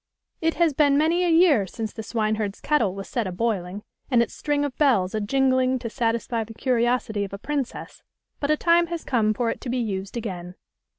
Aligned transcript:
It 0.41 0.55
has 0.55 0.73
been 0.73 0.97
many 0.97 1.23
a 1.23 1.29
year 1.29 1.67
since 1.67 1.93
the 1.93 2.01
swineherd's 2.01 2.59
kettle 2.59 2.95
was 2.95 3.07
set 3.07 3.27
a 3.27 3.31
boiling 3.31 3.83
and 4.09 4.23
its 4.23 4.33
string 4.33 4.65
of 4.65 4.75
bells 4.79 5.13
a 5.13 5.21
jin 5.21 5.51
gling 5.51 5.79
to 5.79 5.91
satisfy 5.91 6.43
the 6.43 6.55
curiosity 6.55 7.23
of 7.23 7.33
a 7.33 7.37
princess, 7.37 8.01
but 8.39 8.49
a 8.49 8.57
time 8.57 8.87
has 8.87 9.03
come 9.03 9.31
for 9.31 9.51
it 9.51 9.61
to 9.61 9.69
be 9.69 9.77
used 9.77 10.17
again. 10.17 10.55